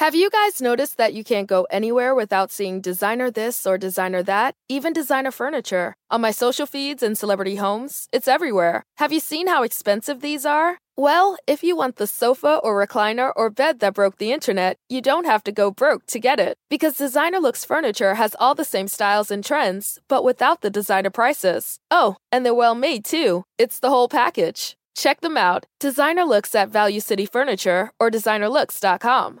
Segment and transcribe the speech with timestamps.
[0.00, 4.22] Have you guys noticed that you can't go anywhere without seeing designer this or designer
[4.22, 5.94] that, even designer furniture?
[6.10, 8.82] On my social feeds and celebrity homes, it's everywhere.
[8.96, 10.78] Have you seen how expensive these are?
[10.96, 15.02] Well, if you want the sofa or recliner or bed that broke the internet, you
[15.02, 16.56] don't have to go broke to get it.
[16.70, 21.10] Because Designer Looks Furniture has all the same styles and trends, but without the designer
[21.10, 21.78] prices.
[21.90, 23.44] Oh, and they're well made too.
[23.58, 24.76] It's the whole package.
[24.96, 25.66] Check them out.
[25.78, 29.40] Designer Looks at Value City Furniture or designerlooks.com.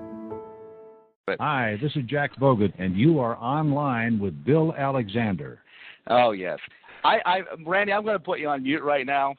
[1.27, 5.59] Hi, this is Jack Bogut, and you are online with Bill Alexander.
[6.07, 6.57] Oh yes,
[7.03, 9.35] I, I Randy, I'm going to put you on mute right now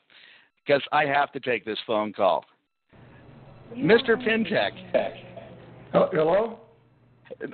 [0.64, 2.44] because I have to take this phone call.
[3.76, 4.16] Mr.
[4.16, 4.70] Pintek.
[5.92, 6.60] Hello.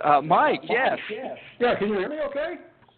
[0.05, 0.99] Uh, Mike, yes.
[1.59, 2.17] Yeah, can you hear me?
[2.29, 2.55] Okay.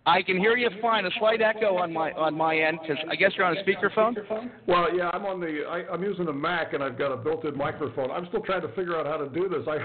[0.07, 1.07] I can hear you fine.
[1.07, 4.17] A slight echo on my on my end because I guess you're on a speakerphone.
[4.67, 5.63] Well, yeah, I'm on the.
[5.69, 8.11] I, I'm using a Mac and I've got a built-in microphone.
[8.11, 9.69] I'm still trying to figure out how to do this.
[9.69, 9.79] I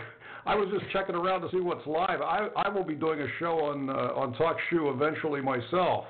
[0.45, 2.21] I was just checking around to see what's live.
[2.21, 6.05] I I will be doing a show on uh, on Talk Shoe eventually myself.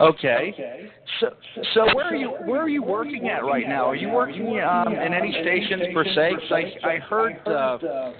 [0.00, 0.52] Okay.
[0.54, 0.90] okay.
[1.20, 1.30] So
[1.74, 3.84] so where are you where are you working at right now?
[3.86, 6.34] Are you working um, in any stations per se?
[6.34, 7.46] 'Cause I I heard.
[7.46, 8.12] Uh,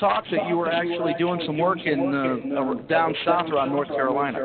[0.00, 4.38] talk that you were actually doing some work in uh, down south around North Carolina.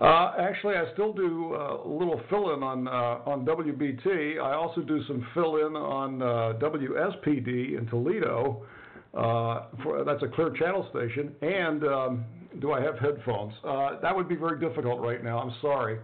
[0.00, 4.40] Uh, actually, I still do uh, a little fill-in on uh, on WBT.
[4.40, 6.26] I also do some fill-in on uh,
[6.58, 8.66] WSPD in Toledo.
[9.14, 11.34] Uh, for, that's a clear channel station.
[11.42, 12.24] And um,
[12.60, 13.52] do I have headphones?
[13.64, 15.38] Uh, that would be very difficult right now.
[15.38, 15.98] I'm sorry.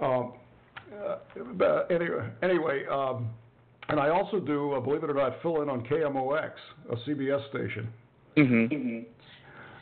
[0.00, 0.34] Um,
[0.92, 1.16] uh,
[1.54, 3.30] but anyway, anyway um,
[3.88, 6.52] and I also do, uh, believe it or not, fill in on KMOX,
[6.90, 7.88] a CBS station.
[8.36, 8.98] Mm-hmm.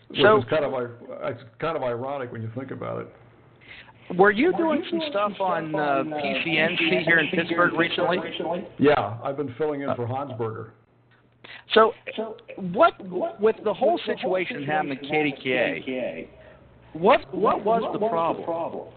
[0.08, 0.74] Which So- is kind of
[1.22, 3.08] it's kind of ironic when you think about it.
[4.16, 8.18] Were you doing some stuff on uh, PCNC here in Pittsburgh recently?
[8.78, 10.70] Yeah, I've been filling in for Honsberger.
[11.74, 11.92] So,
[12.56, 12.94] what
[13.40, 16.28] with the whole situation happening at KDKA?
[16.92, 18.88] What what was the problem?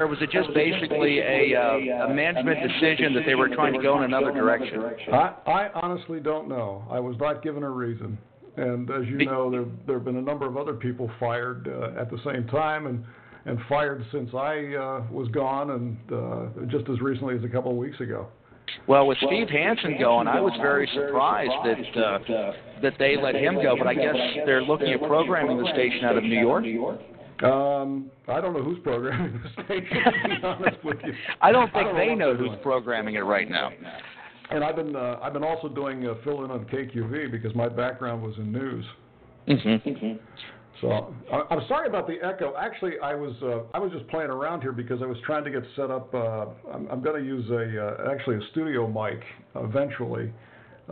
[0.00, 3.80] Or was it just basically a, uh, a management decision that they were trying to
[3.80, 4.82] go in another direction?
[5.12, 6.84] I, I honestly don't know.
[6.90, 8.18] I was not given a reason.
[8.56, 12.00] And as you know, there there have been a number of other people fired uh,
[12.00, 13.04] at the same time, and
[13.46, 17.70] and fired since I uh, was gone, and uh, just as recently as a couple
[17.70, 18.28] of weeks ago.
[18.86, 22.52] Well, with Steve Hansen going, I was very surprised that uh,
[22.82, 23.76] that they let him go.
[23.76, 24.14] But I guess
[24.46, 26.64] they're looking at programming the station out of New York.
[27.42, 30.02] Um, I don't know who's programming the station.
[30.04, 32.62] To be honest with you, I don't think don't they what know who's doing.
[32.62, 33.70] programming it right now.
[34.50, 37.68] And I've been uh, I've been also doing uh, fill in on KQV because my
[37.68, 38.84] background was in news.
[39.48, 40.12] Mm-hmm.
[40.80, 42.54] So I, I'm sorry about the echo.
[42.56, 45.50] Actually, I was uh, I was just playing around here because I was trying to
[45.50, 46.12] get set up.
[46.14, 49.22] Uh, I'm, I'm going to use a uh, actually a studio mic
[49.54, 50.32] eventually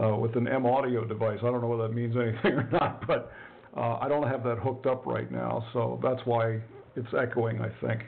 [0.02, 1.38] uh, with an M audio device.
[1.40, 3.32] I don't know whether that means anything or not, but
[3.76, 6.60] uh, I don't have that hooked up right now, so that's why
[6.96, 7.60] it's echoing.
[7.60, 8.02] I think.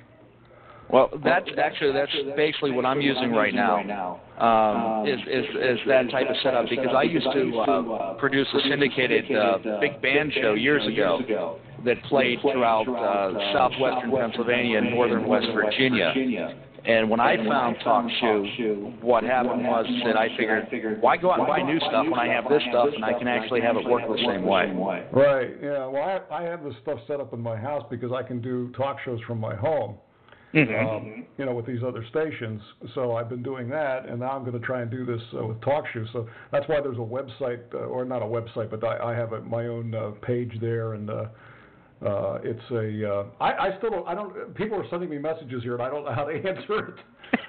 [0.91, 4.21] Well, that's actually that's basically what I'm using right now.
[4.39, 8.61] Um, is, is is that type of setup because I used to uh, produce a
[8.69, 11.21] syndicated uh, big band show years ago
[11.85, 16.13] that played throughout uh, southwestern Pennsylvania and northern West Virginia.
[16.87, 21.39] And when I found Talk Shoe, what happened was that I figured, why go out
[21.39, 23.87] and buy new stuff when I have this stuff and I can actually have it
[23.89, 24.67] work the same way?
[25.11, 25.57] Right.
[25.63, 25.87] Yeah.
[25.87, 28.71] Well, I, I have this stuff set up in my house because I can do
[28.77, 29.97] talk shows from my home.
[30.55, 30.87] Mhm.
[30.87, 32.63] um, you know, with these other stations.
[32.95, 35.45] So I've been doing that, and now I'm going to try and do this uh,
[35.47, 36.13] with TalkShoe.
[36.13, 39.33] So that's why there's a website, uh, or not a website, but I, I have
[39.33, 41.27] a, my own uh, page there, and uh,
[42.05, 42.87] Uh, it's a.
[43.13, 44.07] Uh, I, I still don't.
[44.07, 44.55] I don't.
[44.55, 46.95] People are sending me messages here, and I don't know how to answer it.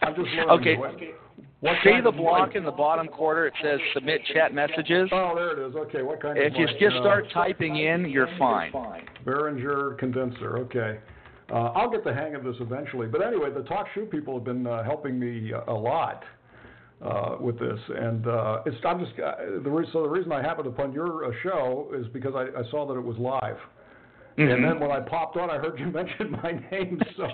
[0.01, 0.49] I'm just learning.
[0.61, 0.77] okay.
[0.77, 0.95] What,
[1.59, 3.47] what See the block in the bottom corner?
[3.47, 5.09] It says submit chat messages.
[5.11, 5.75] Oh, there it is.
[5.75, 6.37] Okay, what kind?
[6.37, 8.71] If you just start typing in, you're fine.
[9.25, 10.57] Behringer condenser.
[10.59, 10.99] Okay.
[11.51, 13.07] Uh, I'll get the hang of this eventually.
[13.07, 16.23] But anyway, the TalkShoe people have been uh, helping me a lot
[17.01, 20.41] uh, with this, and uh, it's I'm just uh, the re- so the reason I
[20.41, 23.57] happened upon your uh, show is because I, I saw that it was live,
[24.37, 24.41] mm-hmm.
[24.41, 27.27] and then when I popped on, I heard you mention my name, so.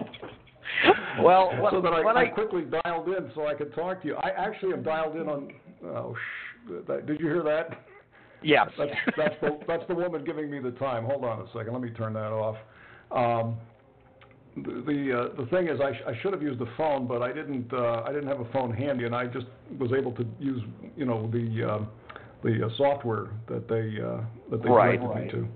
[1.23, 4.15] well, so that I, I, I, quickly dialed in so I could talk to you.
[4.15, 5.51] I actually am dialed in on.
[5.83, 6.71] Oh, sh-
[7.07, 7.85] did you hear that?
[8.43, 8.69] Yes.
[8.77, 11.05] That's, that's the that's the woman giving me the time.
[11.05, 11.73] Hold on a second.
[11.73, 12.57] Let me turn that off.
[13.11, 13.57] Um,
[14.55, 17.31] the uh, the thing is, I, sh- I should have used the phone, but I
[17.31, 17.71] didn't.
[17.71, 19.45] Uh, I didn't have a phone handy, and I just
[19.79, 20.61] was able to use,
[20.97, 21.85] you know, the uh,
[22.43, 24.99] the uh, software that they uh, that they right.
[24.99, 25.25] directed right.
[25.25, 25.47] me to.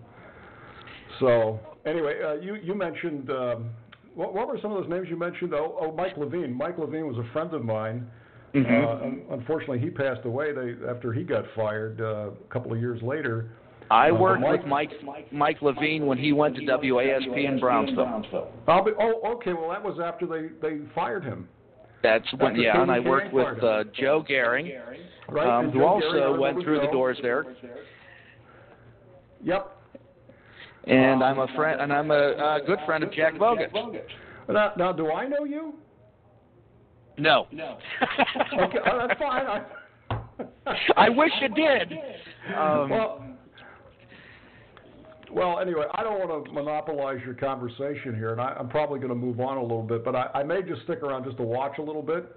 [1.19, 3.69] So anyway, uh, you you mentioned um,
[4.13, 5.53] what, what were some of those names you mentioned?
[5.53, 6.53] Oh, oh Mike Levine.
[6.53, 8.07] Mike Levine was a friend of mine.
[8.53, 9.31] Mm-hmm.
[9.31, 13.01] Uh, unfortunately, he passed away they, after he got fired uh, a couple of years
[13.01, 13.51] later.
[13.91, 18.51] I uh, worked Mike, with Mike Mike Levine when he went to WASP in Brownsville.
[18.67, 19.53] I'll be, oh, okay.
[19.53, 21.47] Well, that was after they they fired him.
[22.01, 24.71] That's when, yeah, and I worked with uh, Joe Gehring,
[25.27, 26.85] right, um, who Joe also Gehring, went through Joe.
[26.85, 27.45] the doors there.
[29.43, 29.71] Yep.
[30.87, 33.71] And I'm a friend, and I'm a, a good friend of Jack Bogut.
[34.47, 35.73] Now, now, do I know you?
[37.17, 37.47] No.
[37.51, 37.77] No.
[38.59, 39.45] okay, oh, that's fine.
[39.47, 40.73] I,
[41.05, 41.93] I wish you did.
[42.55, 43.25] Um, well,
[45.35, 49.09] well, anyway, I don't want to monopolize your conversation here, and I, am probably going
[49.09, 51.43] to move on a little bit, but I, I, may just stick around just to
[51.43, 52.33] watch a little bit.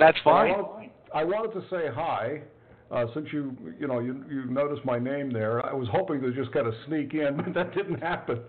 [0.00, 0.50] That's fine.
[0.50, 2.42] I wanted, I wanted, to say hi.
[2.90, 6.32] Uh, since you, you know, you, you noticed my name there, I was hoping to
[6.32, 8.40] just kind of sneak in, but that didn't happen.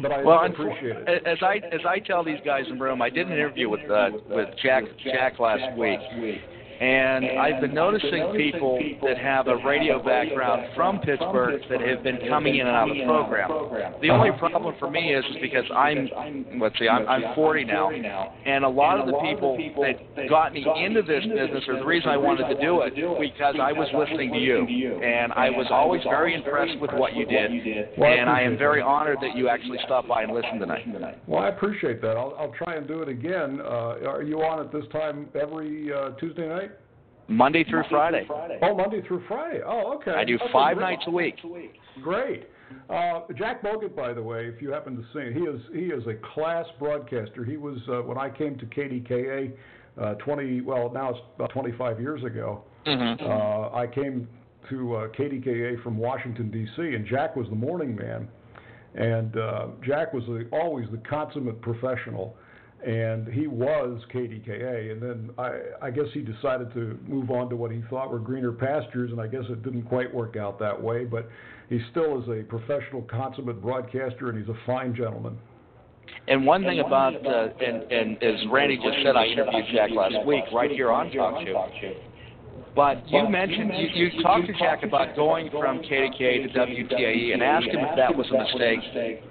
[0.00, 1.26] But I well, appreciate it.
[1.26, 3.90] As I as I tell these guys in the room, I did an interview with
[3.90, 5.98] uh, with Jack Jack last week,
[6.80, 12.18] and I've been noticing people that have a radio background from Pittsburgh that have been
[12.28, 13.94] coming in and out of the program.
[14.00, 16.08] The only problem for me is, is because I'm,
[16.60, 17.90] let's see, I'm, I'm 40 now,
[18.46, 22.10] and a lot of the people that got me into this business, or the reason
[22.10, 26.02] I wanted to do it, because I was listening to you, and I was always
[26.04, 30.08] very impressed with what you did, and I am very honored that you actually stopped
[30.08, 30.86] by and listened tonight.
[31.26, 32.16] Well, I appreciate that.
[32.16, 33.60] I'll, I'll try and do it again.
[33.60, 36.67] Uh, are you on at this time every uh, Tuesday night?
[37.28, 38.24] Monday through Monday Friday.
[38.26, 38.58] Friday.
[38.62, 39.60] Oh, Monday through Friday.
[39.64, 40.12] Oh, okay.
[40.12, 40.84] I do okay, five great.
[40.84, 41.36] nights a week.
[42.02, 42.48] Great.
[42.90, 45.92] Uh, Jack Bogut, by the way, if you happen to see, him, he is he
[45.92, 47.44] is a class broadcaster.
[47.44, 49.52] He was uh, when I came to KDKA,
[50.00, 52.64] uh, 20 well now it's about 25 years ago.
[52.86, 53.24] Mm-hmm.
[53.24, 54.28] Uh, I came
[54.70, 56.82] to uh, KDKA from Washington D.C.
[56.82, 58.28] and Jack was the morning man,
[58.94, 62.36] and uh, Jack was the, always the consummate professional
[62.86, 64.92] and he was KDKA.
[64.92, 68.18] And then I, I guess he decided to move on to what he thought were
[68.18, 71.04] greener pastures, and I guess it didn't quite work out that way.
[71.04, 71.28] But
[71.68, 75.36] he still is a professional, consummate broadcaster, and he's a fine gentleman.
[76.28, 80.26] And one thing about, uh, and, and as Randy just said, I interviewed Jack last
[80.26, 81.94] week right here on TalkShoe.
[82.74, 87.42] But you mentioned, you, you talked to Jack about going from KDKA to WTAE and
[87.42, 89.22] asked him if that was a mistake.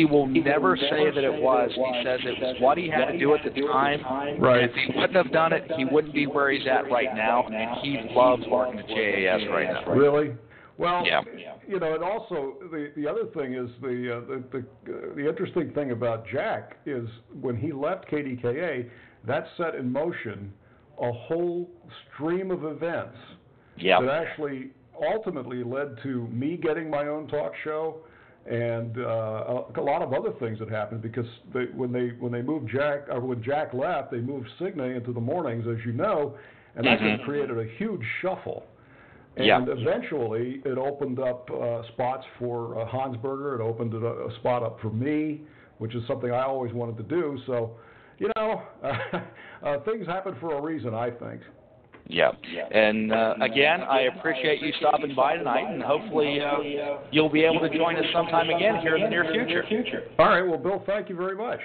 [0.00, 1.70] He will never say that it was.
[1.74, 4.00] He says it was what he had to do at the time.
[4.40, 4.64] Right.
[4.64, 7.80] If he wouldn't have done it, he wouldn't be where he's at right now, and
[7.82, 9.92] he loves working at JAS right now.
[9.92, 10.30] Really?
[10.78, 11.20] Well, yeah.
[11.68, 14.58] you know, and also the the other thing is the uh, the the,
[14.90, 17.06] uh, the interesting thing about Jack is
[17.38, 18.88] when he left KDKA,
[19.26, 20.50] that set in motion
[20.98, 21.68] a whole
[22.14, 23.18] stream of events
[23.76, 24.00] yep.
[24.00, 24.70] that actually
[25.12, 27.98] ultimately led to me getting my own talk show
[28.46, 32.42] and uh, a lot of other things that happened because they, when they when they
[32.42, 36.36] moved Jack or when Jack left, they moved Cigna into the mornings, as you know,
[36.74, 37.24] and that mm-hmm.
[37.24, 38.64] created a huge shuffle.
[39.36, 39.64] And yeah.
[39.68, 43.54] eventually, it opened up uh, spots for uh, Honsberger.
[43.54, 45.42] It opened a, a spot up for me,
[45.78, 47.38] which is something I always wanted to do.
[47.46, 47.76] So,
[48.18, 51.42] you know, uh, things happen for a reason, I think.
[52.10, 52.32] Yeah.
[52.70, 57.60] And uh, again, I appreciate you stopping by tonight, and hopefully uh, you'll be able
[57.60, 60.04] to join us sometime again here in the near future.
[60.18, 60.42] All right.
[60.42, 61.60] Well, Bill, thank you very much.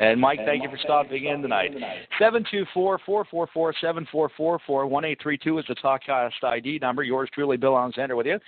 [0.00, 1.72] And Mike, thank you for stopping in tonight.
[2.20, 7.02] 724-444-7444, 1832 is the TalkCast ID number.
[7.02, 8.38] Yours truly, Bill Alexander with you,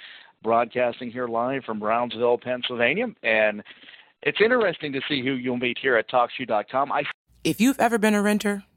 [0.44, 3.06] broadcasting here live from Brownsville, Pennsylvania.
[3.24, 3.64] And
[4.22, 6.92] it's interesting to see who you'll meet here at TalkShoe.com.
[6.92, 7.02] I...
[7.42, 8.62] If you've ever been a renter,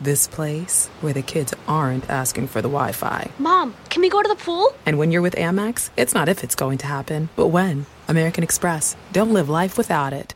[0.00, 3.30] this place where the kids aren't asking for the Wi Fi.
[3.38, 4.72] Mom, can we go to the pool?
[4.86, 7.86] And when you're with Amex, it's not if it's going to happen, but when.
[8.08, 8.96] American Express.
[9.12, 10.34] Don't live life without it.